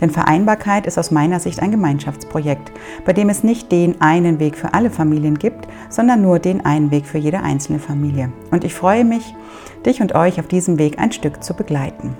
[0.00, 2.72] Denn Vereinbarkeit ist aus meiner Sicht ein Gemeinschaftsprojekt,
[3.04, 6.90] bei dem es nicht den einen Weg für alle Familien gibt, sondern nur den einen
[6.90, 8.32] Weg für jede einzelne Familie.
[8.50, 9.34] Und ich freue mich,
[9.84, 12.16] dich und euch auf diesem Weg ein Stück zu begleiten.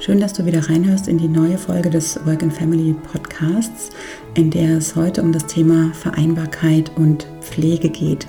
[0.00, 3.90] Schön, dass du wieder reinhörst in die neue Folge des Work and Family Podcasts,
[4.32, 8.26] in der es heute um das Thema Vereinbarkeit und Pflege geht.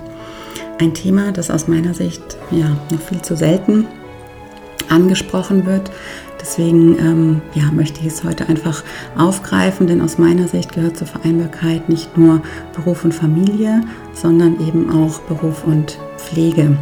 [0.78, 3.86] Ein Thema, das aus meiner Sicht ja noch viel zu selten
[4.90, 5.90] angesprochen wird.
[6.42, 8.82] Deswegen ähm, ja, möchte ich es heute einfach
[9.16, 12.42] aufgreifen, denn aus meiner Sicht gehört zur Vereinbarkeit nicht nur
[12.74, 16.76] Beruf und Familie, sondern eben auch Beruf und Pflege.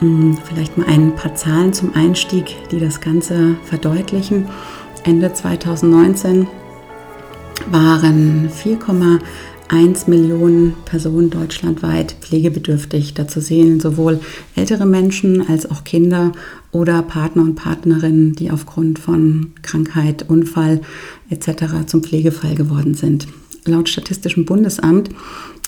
[0.00, 4.46] Hm, vielleicht mal ein paar Zahlen zum Einstieg, die das Ganze verdeutlichen.
[5.04, 6.46] Ende 2019
[7.70, 8.50] waren
[9.70, 13.14] 4,1 Millionen Personen deutschlandweit pflegebedürftig.
[13.14, 14.18] Dazu sehen sowohl
[14.56, 16.32] ältere Menschen als auch Kinder
[16.72, 20.80] oder Partner und Partnerinnen, die aufgrund von Krankheit, Unfall
[21.30, 21.86] etc.
[21.86, 23.28] zum Pflegefall geworden sind.
[23.64, 25.10] Laut Statistischem Bundesamt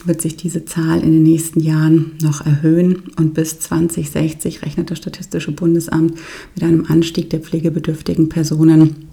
[0.05, 4.99] wird sich diese Zahl in den nächsten Jahren noch erhöhen und bis 2060 rechnet das
[4.99, 6.15] Statistische Bundesamt
[6.57, 9.09] mit einem Anstieg der pflegebedürftigen Personen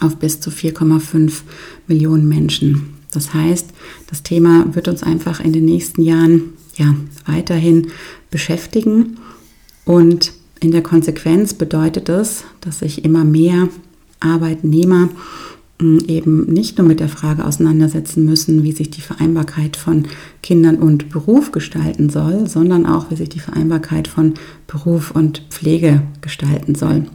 [0.00, 1.42] auf bis zu 4,5
[1.86, 2.94] Millionen Menschen.
[3.12, 3.69] Das heißt,
[4.08, 6.94] das Thema wird uns einfach in den nächsten Jahren ja,
[7.26, 7.88] weiterhin
[8.30, 9.18] beschäftigen
[9.84, 13.68] und in der Konsequenz bedeutet es, dass sich immer mehr
[14.20, 15.08] Arbeitnehmer
[15.80, 20.06] eben nicht nur mit der Frage auseinandersetzen müssen, wie sich die Vereinbarkeit von
[20.42, 24.34] Kindern und Beruf gestalten soll, sondern auch, wie sich die Vereinbarkeit von
[24.66, 27.06] Beruf und Pflege gestalten soll.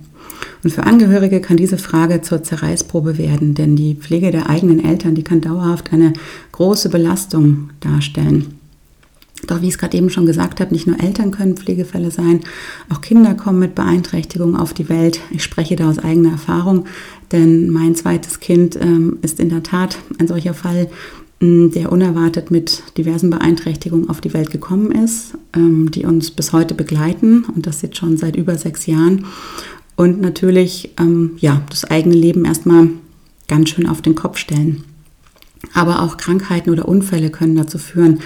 [0.66, 5.14] Und für Angehörige kann diese Frage zur Zerreißprobe werden, denn die Pflege der eigenen Eltern,
[5.14, 6.14] die kann dauerhaft eine
[6.54, 8.56] große Belastung darstellen.
[9.46, 12.40] Doch wie ich es gerade eben schon gesagt habe, nicht nur Eltern können Pflegefälle sein,
[12.92, 15.20] auch Kinder kommen mit Beeinträchtigungen auf die Welt.
[15.30, 16.86] Ich spreche da aus eigener Erfahrung,
[17.32, 20.90] denn mein zweites Kind ähm, ist in der Tat ein solcher Fall,
[21.42, 26.74] der unerwartet mit diversen Beeinträchtigungen auf die Welt gekommen ist, ähm, die uns bis heute
[26.74, 29.26] begleiten und das jetzt schon seit über sechs Jahren.
[29.96, 32.90] Und natürlich ähm, ja, das eigene Leben erstmal
[33.48, 34.84] ganz schön auf den Kopf stellen.
[35.74, 38.20] Aber auch Krankheiten oder Unfälle können dazu führen,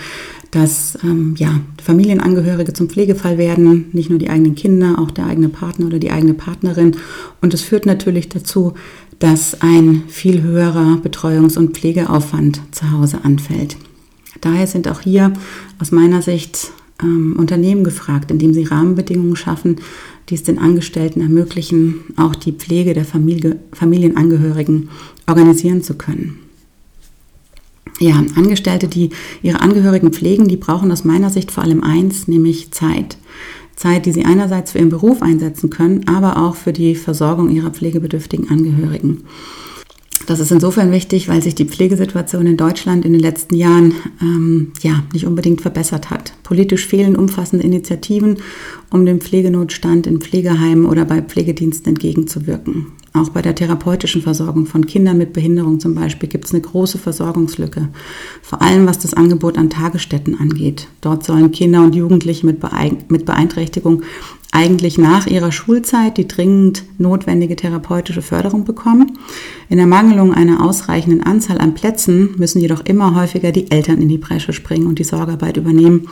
[0.52, 5.50] dass ähm, ja, Familienangehörige zum Pflegefall werden, nicht nur die eigenen Kinder, auch der eigene
[5.50, 6.98] Partner oder die eigene Partnerin.
[7.42, 8.74] Und es führt natürlich dazu,
[9.20, 13.78] dass ein viel höherer Betreuungs- und Pflegeaufwand zu Hause anfällt.
[14.42, 15.34] Daher sind auch hier
[15.80, 16.72] aus meiner Sicht
[17.02, 19.78] ähm, Unternehmen gefragt, indem sie Rahmenbedingungen schaffen,
[20.30, 24.90] die es den Angestellten ermöglichen, auch die Pflege der Familie, Familienangehörigen
[25.28, 26.40] organisieren zu können.
[28.00, 29.10] Ja, Angestellte, die
[29.42, 33.18] ihre Angehörigen pflegen, die brauchen aus meiner Sicht vor allem eins, nämlich Zeit.
[33.76, 37.72] Zeit, die sie einerseits für ihren Beruf einsetzen können, aber auch für die Versorgung ihrer
[37.72, 39.24] pflegebedürftigen Angehörigen.
[40.30, 44.74] Das ist insofern wichtig, weil sich die Pflegesituation in Deutschland in den letzten Jahren ähm,
[44.84, 46.34] ja, nicht unbedingt verbessert hat.
[46.44, 48.38] Politisch fehlen umfassende Initiativen,
[48.92, 52.92] um dem Pflegenotstand in Pflegeheimen oder bei Pflegediensten entgegenzuwirken.
[53.14, 57.00] Auch bei der therapeutischen Versorgung von Kindern mit Behinderung zum Beispiel gibt es eine große
[57.00, 57.90] Versorgungslücke.
[58.44, 60.90] Vor allem was das Angebot an Tagesstätten angeht.
[61.02, 64.04] Dort sollen Kinder und Jugendliche mit, Beeinträchtigung
[64.52, 69.18] eigentlich nach ihrer Schulzeit die dringend notwendige therapeutische Förderung bekommen.
[69.70, 74.10] In der Mangelung einer ausreichenden Anzahl an Plätzen müssen jedoch immer häufiger die Eltern in
[74.10, 76.10] die Bresche springen und die Sorgearbeit übernehmen,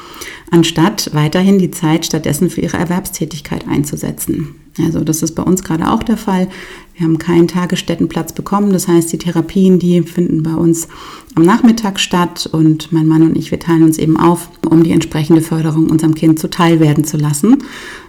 [0.51, 4.55] anstatt weiterhin die Zeit stattdessen für ihre Erwerbstätigkeit einzusetzen.
[4.85, 6.47] Also das ist bei uns gerade auch der Fall.
[6.97, 8.73] Wir haben keinen Tagesstättenplatz bekommen.
[8.73, 10.87] Das heißt, die Therapien, die finden bei uns
[11.35, 14.91] am Nachmittag statt und mein Mann und ich, wir teilen uns eben auf, um die
[14.91, 17.63] entsprechende Förderung unserem Kind zuteil werden zu lassen,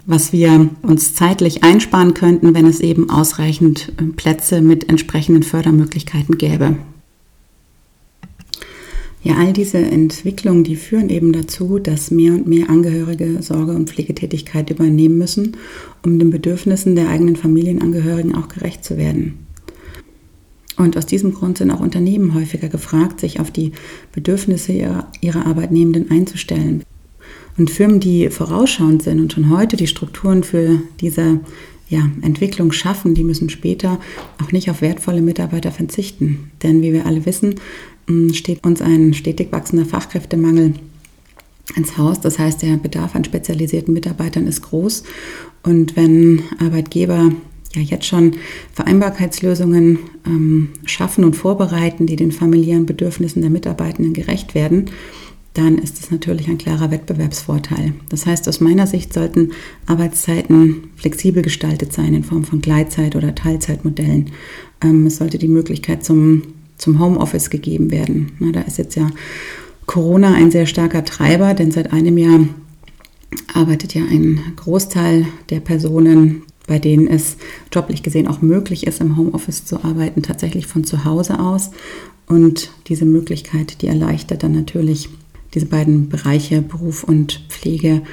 [0.07, 6.39] was wir uns zeitlich einsparen könnten, wenn es eben ausreichend äh, Plätze mit entsprechenden Fördermöglichkeiten
[6.39, 6.77] gäbe.
[9.21, 13.89] Ja, all diese Entwicklungen, die führen eben dazu, dass mehr und mehr Angehörige Sorge- und
[13.89, 15.57] Pflegetätigkeit übernehmen müssen,
[16.05, 19.45] um den Bedürfnissen der eigenen Familienangehörigen auch gerecht zu werden.
[20.77, 23.73] Und aus diesem Grund sind auch Unternehmen häufiger gefragt, sich auf die
[24.13, 26.83] Bedürfnisse ihrer, ihrer Arbeitnehmenden einzustellen.
[27.57, 31.41] Und Firmen, die vorausschauend sind und schon heute die Strukturen für diese
[31.89, 33.99] ja, Entwicklung schaffen, die müssen später
[34.41, 36.51] auch nicht auf wertvolle Mitarbeiter verzichten.
[36.63, 37.55] Denn wie wir alle wissen,
[38.33, 40.73] steht uns ein stetig wachsender Fachkräftemangel
[41.75, 42.19] ins Haus.
[42.19, 45.03] Das heißt, der Bedarf an spezialisierten Mitarbeitern ist groß.
[45.63, 47.31] Und wenn Arbeitgeber
[47.75, 48.35] ja jetzt schon
[48.73, 54.89] Vereinbarkeitslösungen ähm, schaffen und vorbereiten, die den familiären Bedürfnissen der Mitarbeitenden gerecht werden,
[55.53, 57.93] dann ist es natürlich ein klarer Wettbewerbsvorteil.
[58.09, 59.51] Das heißt, aus meiner Sicht sollten
[59.87, 64.31] Arbeitszeiten flexibel gestaltet sein in Form von Gleitzeit- oder Teilzeitmodellen.
[64.81, 66.43] Ähm, es sollte die Möglichkeit zum,
[66.79, 68.31] zum Homeoffice gegeben werden.
[68.53, 69.11] Da ist jetzt ja
[69.85, 72.39] Corona ein sehr starker Treiber, denn seit einem Jahr
[73.53, 77.37] arbeitet ja ein Großteil der Personen, bei denen es
[77.71, 81.71] joblich gesehen auch möglich ist, im Homeoffice zu arbeiten, tatsächlich von zu Hause aus.
[82.27, 85.09] Und diese Möglichkeit, die erleichtert dann natürlich
[85.55, 88.03] diese beiden Bereiche Beruf und Pflege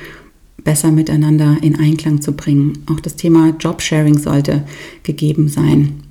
[0.64, 2.84] besser miteinander in Einklang zu bringen.
[2.86, 4.64] Auch das Thema Jobsharing sollte
[5.02, 6.02] gegeben sein,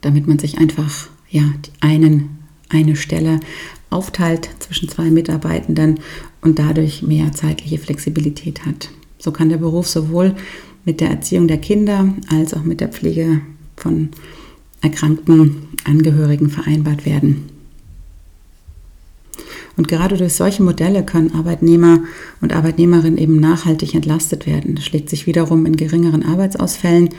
[0.00, 1.42] damit man sich einfach ja,
[1.80, 3.40] einen, eine Stelle
[3.90, 6.00] aufteilt zwischen zwei Mitarbeitenden
[6.42, 8.90] und dadurch mehr zeitliche Flexibilität hat.
[9.18, 10.34] So kann der Beruf sowohl
[10.84, 13.40] mit der Erziehung der Kinder als auch mit der Pflege
[13.76, 14.10] von
[14.80, 17.57] erkrankten Angehörigen vereinbart werden.
[19.78, 22.00] Und gerade durch solche Modelle können Arbeitnehmer
[22.40, 24.74] und Arbeitnehmerinnen eben nachhaltig entlastet werden.
[24.74, 27.10] Das schlägt sich wiederum in geringeren Arbeitsausfällen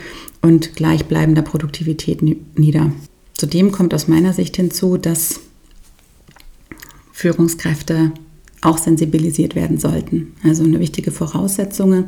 [0.42, 2.92] und gleichbleibender Produktivität nieder.
[3.32, 5.40] Zudem kommt aus meiner Sicht hinzu, dass
[7.12, 8.12] Führungskräfte
[8.60, 10.34] auch sensibilisiert werden sollten.
[10.44, 12.04] Also eine wichtige Voraussetzung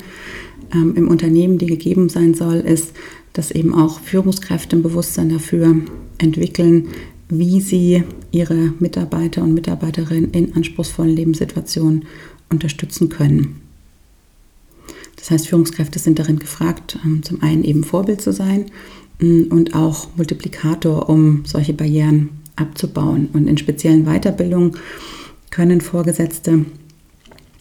[0.75, 2.93] ähm, im Unternehmen, die gegeben sein soll, ist,
[3.33, 5.77] dass eben auch Führungskräfte ein Bewusstsein dafür
[6.19, 6.89] entwickeln,
[7.39, 12.05] wie sie ihre Mitarbeiter und Mitarbeiterinnen in anspruchsvollen Lebenssituationen
[12.51, 13.63] unterstützen können.
[15.17, 18.67] Das heißt, Führungskräfte sind darin gefragt, ähm, zum einen eben Vorbild zu sein
[19.21, 23.31] mm, und auch Multiplikator, um solche Barrieren abzubauen.
[23.33, 24.73] Und in speziellen Weiterbildungen
[25.51, 26.67] können Vorgesetzte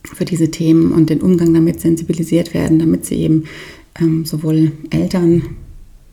[0.04, 3.46] für diese Themen und den Umgang damit sensibilisiert werden, damit sie eben
[4.02, 5.44] ähm, sowohl Eltern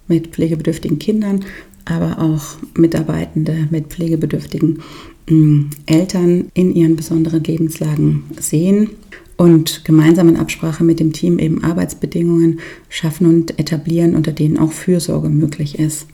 [0.07, 1.45] mit pflegebedürftigen Kindern
[1.89, 4.81] aber auch Mitarbeitende mit pflegebedürftigen
[5.29, 8.91] mm, Eltern in ihren besonderen Lebenslagen sehen
[9.37, 14.73] und gemeinsam in Absprache mit dem Team eben Arbeitsbedingungen schaffen und etablieren, unter denen auch
[14.73, 16.07] Fürsorge möglich ist.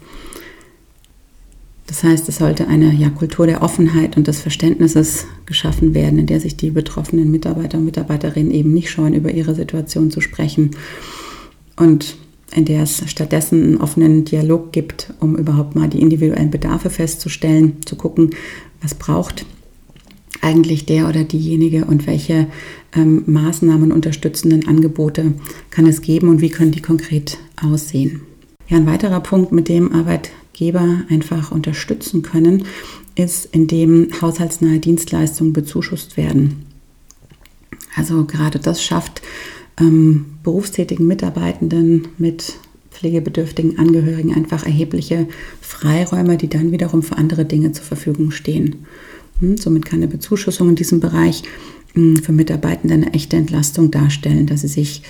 [1.87, 6.27] Das heißt, es sollte eine ja, Kultur der Offenheit und des Verständnisses geschaffen werden, in
[6.27, 10.71] der sich die betroffenen Mitarbeiter und Mitarbeiterinnen eben nicht scheuen, über ihre Situation zu sprechen.
[11.77, 12.17] Und
[12.53, 17.79] in der es stattdessen einen offenen Dialog gibt, um überhaupt mal die individuellen Bedarfe festzustellen,
[17.85, 18.31] zu gucken,
[18.81, 19.47] was braucht
[20.41, 22.47] eigentlich der oder diejenige und welche
[22.95, 25.33] ähm, Maßnahmen, unterstützenden Angebote
[25.71, 28.21] kann es geben und wie können die konkret aussehen.
[28.69, 32.65] Ja, ein weiterer Punkt, mit dem Arbeitgeber einfach unterstützen können,
[33.15, 36.67] ist, indem haushaltsnahe Dienstleistungen bezuschusst werden.
[37.97, 39.23] Also gerade das schafft
[39.81, 42.55] ähm, berufstätigen Mitarbeitenden mit
[42.91, 45.27] pflegebedürftigen Angehörigen einfach erhebliche
[45.61, 48.87] Freiräume, die dann wiederum für andere Dinge zur Verfügung stehen.
[49.41, 51.43] Hm, somit kann eine Bezuschussung in diesem Bereich
[51.95, 55.03] hm, für Mitarbeitende eine echte Entlastung darstellen, dass sie sich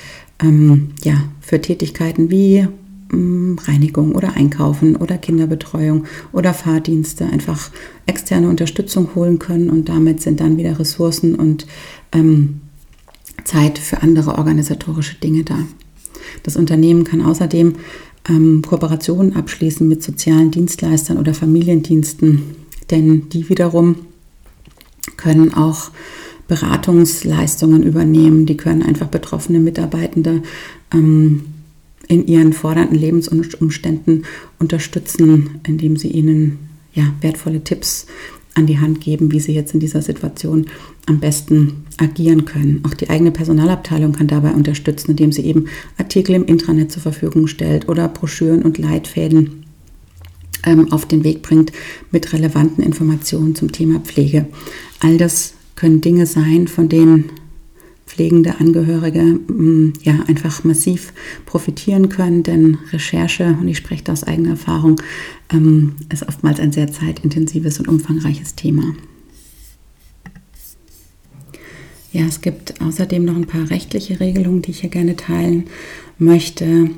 [0.43, 2.67] ähm, ja, für Tätigkeiten wie
[3.11, 7.71] hm, Reinigung oder Einkaufen oder Kinderbetreuung oder Fahrdienste einfach
[8.07, 11.67] externe Unterstützung holen können und damit sind dann wieder Ressourcen und
[12.13, 12.61] ähm,
[13.45, 15.59] Zeit für andere organisatorische Dinge da.
[16.43, 17.75] Das Unternehmen kann außerdem
[18.29, 22.43] ähm, Kooperationen abschließen mit sozialen Dienstleistern oder Familiendiensten,
[22.91, 23.97] denn die wiederum
[25.17, 25.91] können auch
[26.49, 28.47] Beratungsleistungen übernehmen.
[28.47, 30.43] Die können einfach betroffene Mitarbeitende
[30.93, 31.45] ähm,
[32.09, 34.25] in ihren fordernden Lebensumständen
[34.59, 36.59] unterstützen, indem sie ihnen
[36.93, 38.07] ja, wertvolle Tipps
[38.55, 40.67] an die Hand geben, wie sie jetzt in dieser Situation
[41.07, 42.83] am besten agieren können.
[42.85, 45.67] Auch die eigene Personalabteilung kann dabei unterstützen, indem sie eben
[45.99, 49.65] Artikel im Intranet zur Verfügung stellt oder Broschüren und Leitfäden
[50.65, 51.73] ähm, auf den Weg bringt
[52.11, 54.47] mit relevanten Informationen zum Thema Pflege.
[55.01, 57.31] All das können Dinge sein, von denen
[58.07, 61.13] pflegende Angehörige mm, ja einfach massiv
[61.47, 65.01] profitieren können, denn Recherche, und ich spreche da aus eigener Erfahrung,
[65.53, 68.95] ähm, ist oftmals ein sehr zeitintensives und umfangreiches Thema.
[72.15, 75.65] Ja, es gibt außerdem noch ein paar rechtliche Regelungen, die ich hier gerne teilen
[76.17, 76.91] möchte.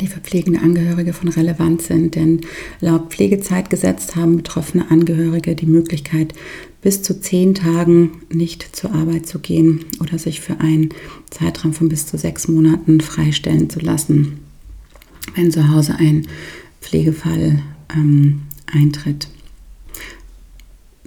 [0.00, 2.14] die für pflegende Angehörige von Relevanz sind.
[2.14, 2.40] Denn
[2.80, 6.34] laut Pflegezeitgesetz haben betroffene Angehörige die Möglichkeit,
[6.82, 10.90] bis zu zehn Tagen nicht zur Arbeit zu gehen oder sich für einen
[11.30, 14.40] Zeitraum von bis zu sechs Monaten freistellen zu lassen,
[15.34, 16.26] wenn zu Hause ein
[16.80, 17.62] Pflegefall
[17.94, 19.28] ähm, eintritt.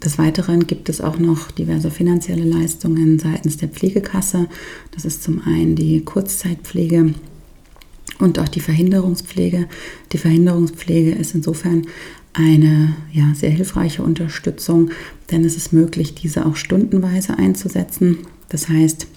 [0.04, 4.48] Des Weiteren gibt es auch noch diverse finanzielle Leistungen seitens der Pflegekasse.
[4.92, 7.14] Das ist zum einen die Kurzzeitpflege
[8.20, 9.68] und auch die Verhinderungspflege.
[10.12, 11.88] Die Verhinderungspflege ist insofern
[12.36, 14.92] eine ja, sehr hilfreiche Unterstützung,
[15.32, 18.20] denn es ist möglich, diese auch stundenweise einzusetzen.
[18.50, 19.08] Das heißt,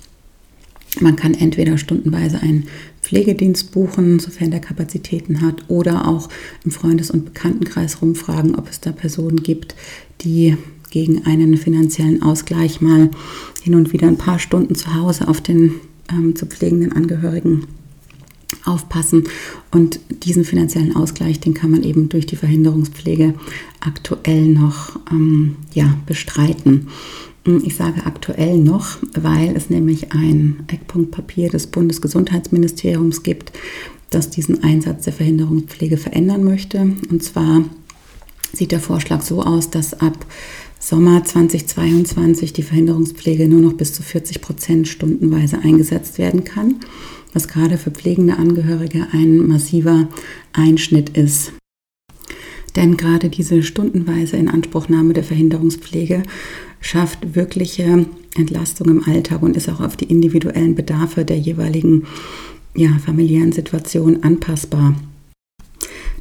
[1.01, 2.65] man kann entweder stundenweise einen
[3.03, 6.29] Pflegedienst buchen, sofern der Kapazitäten hat, oder auch
[6.65, 9.75] im Freundes- und Bekanntenkreis rumfragen, ob es da Personen gibt,
[10.23, 10.57] die
[10.91, 13.11] gegen einen finanziellen Ausgleich mal
[13.63, 15.75] hin und wieder ein paar Stunden zu Hause auf den
[16.11, 17.67] ähm, zu pflegenden Angehörigen
[18.65, 19.25] aufpassen.
[19.71, 23.35] Und diesen finanziellen Ausgleich, den kann man eben durch die Verhinderungspflege
[23.81, 26.89] aktuell noch ähm, ja, bestreiten.
[27.45, 33.53] Hm, ich sage aktuell noch, weil es nämlich ein Eckpunktpapier des Bundesgesundheitsministeriums gibt,
[34.11, 36.93] das diesen Einsatz der Verhinderungspflege verändern möchte.
[37.11, 37.65] Und zwar
[38.53, 40.27] sieht der Vorschlag so aus, dass ab
[40.81, 46.77] Sommer 2022 die Verhinderungspflege nur noch bis zu 40 Prozent stundenweise eingesetzt werden kann
[47.33, 50.09] was gerade für pflegende Angehörige ein massiver
[50.53, 51.53] Einschnitt ist.
[52.77, 56.23] Denn gerade diese stundenweise Inanspruchnahme der Verhinderungspflege
[56.81, 58.07] schafft wirkliche
[58.37, 62.07] Entlastung im Alltag und ist auch auf die individuellen Bedarfe der jeweiligen
[62.77, 64.95] ja, familiären Situation anpassbar.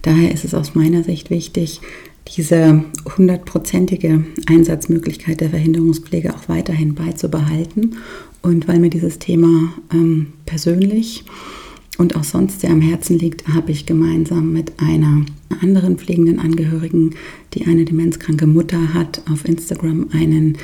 [0.02, 1.82] Daher ist es aus meiner Sicht wichtig,
[2.36, 2.84] diese
[3.18, 7.98] hundertprozentige Einsatzmöglichkeit der Verhinderungspflege auch weiterhin beizubehalten
[8.42, 11.24] und weil mir dieses Thema ähm, persönlich
[11.98, 15.26] und auch sonst sehr am Herzen liegt, habe ich gemeinsam mit einer
[15.62, 17.16] anderen pflegenden Angehörigen,
[17.54, 20.58] die eine demenzkranke Mutter hat, auf Instagram einen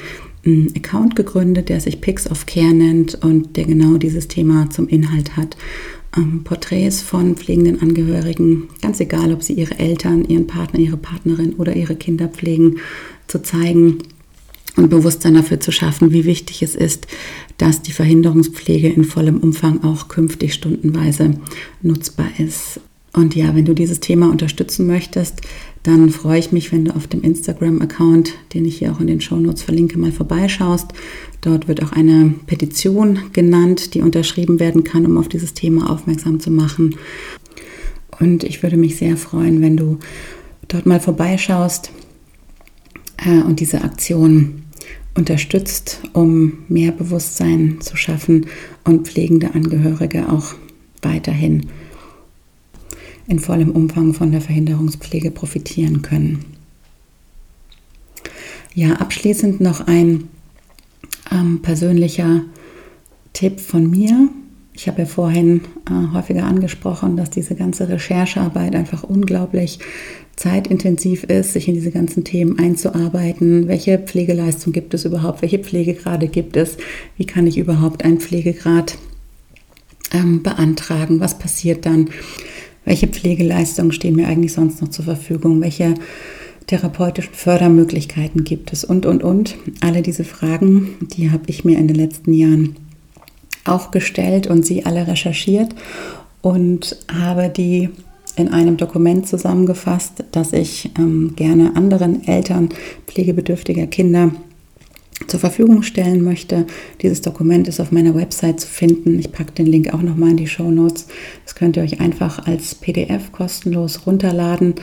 [0.46, 4.88] ähm, Account gegründet, der sich Pics of Care nennt und der genau dieses Thema zum
[4.88, 5.58] Inhalt hat.
[6.16, 11.54] Ähm, Porträts von pflegenden Angehörigen, ganz egal, ob sie ihre Eltern, ihren Partner, ihre Partnerin
[11.54, 12.78] oder ihre Kinder pflegen,
[13.28, 14.00] zu zeigen
[14.76, 17.08] und Bewusstsein dafür zu schaffen, wie wichtig es ist,
[17.58, 21.36] dass die Verhinderungspflege in vollem Umfang auch künftig stundenweise
[21.82, 22.80] nutzbar ist.
[23.14, 25.42] Und ja, wenn du dieses Thema unterstützen möchtest,
[25.84, 29.20] dann freue ich mich, wenn du auf dem Instagram-Account, den ich hier auch in den
[29.20, 30.94] Shownotes verlinke, mal vorbeischaust.
[31.42, 36.40] Dort wird auch eine Petition genannt, die unterschrieben werden kann, um auf dieses Thema aufmerksam
[36.40, 36.96] zu machen.
[38.20, 40.00] Und ich würde mich sehr freuen, wenn du
[40.70, 41.92] dort mal vorbeischaust
[43.18, 44.64] äh, und diese Aktion
[45.16, 48.48] unterstützt, um mehr Bewusstsein zu schaffen
[48.86, 50.56] und pflegende Angehörige auch
[51.02, 51.68] weiterhin
[53.28, 56.46] in vollem Umfang von der Verhinderungspflege profitieren können.
[58.76, 60.30] Ja, abschließend noch ein
[61.32, 62.42] ähm, persönlicher
[63.34, 64.30] Tipp von mir.
[64.74, 69.80] Ich habe ja vorhin äh, häufiger angesprochen, dass diese ganze Recherchearbeit einfach unglaublich
[70.36, 73.68] zeitintensiv ist, sich in diese ganzen Themen einzuarbeiten.
[73.68, 75.44] Welche Pflegeleistung gibt es überhaupt?
[75.44, 76.78] Welche Pflegegrade gibt es?
[77.18, 78.98] Wie kann ich überhaupt einen Pflegegrad
[80.12, 81.20] ähm, beantragen?
[81.20, 82.10] Was passiert dann?
[82.86, 85.62] Welche Pflegeleistungen stehen mir eigentlich sonst noch zur Verfügung?
[85.62, 85.96] Welche
[86.68, 88.84] therapeutischen Fördermöglichkeiten gibt es?
[88.84, 89.56] Und, und, und.
[89.82, 92.76] Alle diese Fragen, die habe ich mir in den letzten Jahren
[93.66, 95.74] auch gestellt und sie alle recherchiert
[96.42, 97.90] und habe die
[98.36, 102.70] in einem Dokument zusammengefasst, das ich ähm, gerne anderen Eltern
[103.08, 104.32] pflegebedürftiger Kinder
[105.28, 106.66] zur Verfügung stellen möchte.
[107.02, 109.20] Dieses Dokument ist auf meiner Website zu finden.
[109.20, 111.08] Ich packe den Link auch nochmal in die Show Notes.
[111.46, 114.76] Das könnt ihr euch einfach als PDF kostenlos runterladen.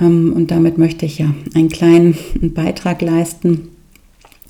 [0.00, 3.68] Ähm, und damit möchte ich ja einen kleinen Beitrag leisten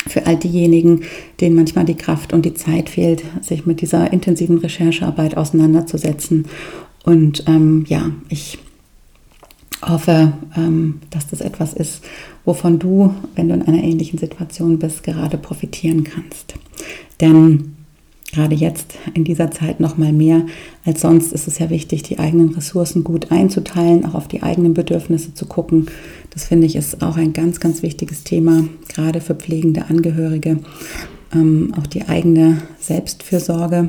[0.06, 1.02] für all diejenigen,
[1.40, 6.46] denen manchmal die Kraft und die Zeit fehlt, sich mit dieser intensiven Recherchearbeit auseinanderzusetzen
[7.06, 8.58] und ähm, ja, ich
[9.88, 12.02] hoffe, ähm, dass das etwas ist,
[12.44, 16.54] wovon du, wenn du in einer ähnlichen Situation bist, gerade profitieren kannst.
[17.20, 17.76] Denn
[18.32, 20.42] gerade jetzt in dieser Zeit noch mal mehr
[20.84, 24.74] als sonst ist es ja wichtig, die eigenen Ressourcen gut einzuteilen, auch auf die eigenen
[24.74, 25.86] Bedürfnisse zu gucken.
[26.30, 30.58] Das finde ich ist auch ein ganz, ganz wichtiges Thema, gerade für pflegende Angehörige.
[31.32, 33.88] Ähm, auch die eigene Selbstfürsorge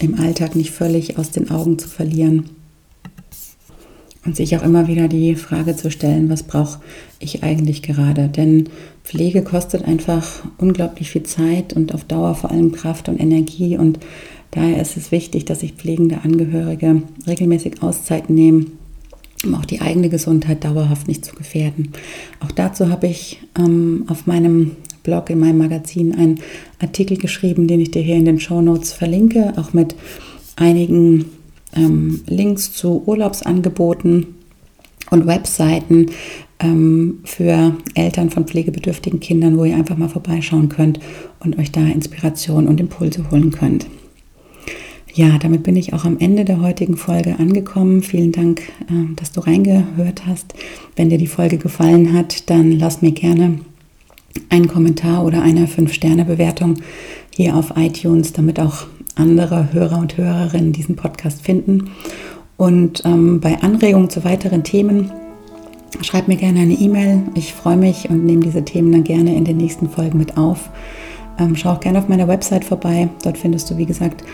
[0.00, 2.50] im Alltag nicht völlig aus den Augen zu verlieren.
[4.24, 6.80] Und sich auch immer wieder die Frage zu stellen, was brauche
[7.18, 8.28] ich eigentlich gerade?
[8.28, 8.68] Denn
[9.04, 13.78] Pflege kostet einfach unglaublich viel Zeit und auf Dauer vor allem Kraft und Energie.
[13.78, 14.00] Und
[14.50, 18.78] Daher ist es wichtig, dass sich pflegende Angehörige regelmäßig Auszeiten nehmen,
[19.44, 21.92] um auch die eigene Gesundheit dauerhaft nicht zu gefährden.
[22.40, 26.40] Auch dazu habe ich ähm, auf meinem Blog, in meinem Magazin, einen
[26.80, 29.94] Artikel geschrieben, den ich dir hier in den Show Notes verlinke, auch mit
[30.56, 31.26] einigen
[31.74, 34.34] ähm, Links zu Urlaubsangeboten
[35.10, 36.06] und Webseiten
[36.60, 41.00] ähm, für Eltern von pflegebedürftigen Kindern, wo ihr einfach mal vorbeischauen könnt
[41.40, 43.86] und euch da Inspiration und Impulse holen könnt.
[45.14, 48.02] Ja, damit bin ich auch am Ende der heutigen Folge angekommen.
[48.02, 50.54] Vielen Dank, äh, dass du reingehört hast.
[50.96, 53.60] Wenn dir die Folge gefallen hat, dann lass mir gerne
[54.48, 56.76] einen Kommentar oder eine 5-Sterne-Bewertung
[57.34, 58.86] hier auf iTunes, damit auch
[59.18, 61.90] andere Hörer und Hörerinnen diesen Podcast finden.
[62.56, 65.10] Und ähm, bei Anregungen zu weiteren Themen
[66.02, 67.22] schreib mir gerne eine E-Mail.
[67.34, 70.70] Ich freue mich und nehme diese Themen dann gerne in den nächsten Folgen mit auf.
[71.38, 73.08] Ähm, schau auch gerne auf meiner Website vorbei.
[73.22, 74.24] Dort findest du, wie gesagt,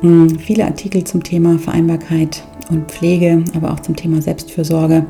[0.00, 5.04] hm, viele Artikel zum Thema Vereinbarkeit und Pflege, aber auch zum Thema Selbstfürsorge.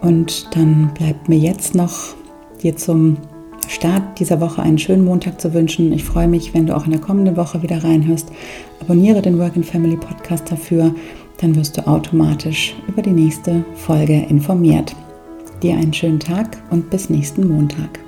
[0.00, 2.14] Und dann bleibt mir jetzt noch
[2.62, 3.16] dir zum
[3.70, 5.92] Start dieser Woche einen schönen Montag zu wünschen.
[5.92, 8.28] Ich freue mich, wenn du auch in der kommenden Woche wieder reinhörst.
[8.80, 10.94] Abonniere den Work and Family Podcast dafür,
[11.38, 14.94] dann wirst du automatisch über die nächste Folge informiert.
[15.62, 18.03] Dir einen schönen Tag und bis nächsten Montag.